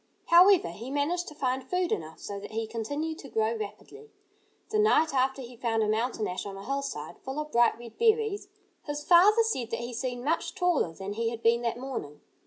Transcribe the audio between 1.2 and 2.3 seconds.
to find food enough